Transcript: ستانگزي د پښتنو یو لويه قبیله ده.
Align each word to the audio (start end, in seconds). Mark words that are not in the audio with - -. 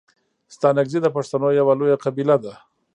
ستانگزي 0.55 0.99
د 1.01 1.07
پښتنو 1.15 1.47
یو 1.59 1.67
لويه 1.79 1.97
قبیله 2.03 2.35
ده. 2.43 2.53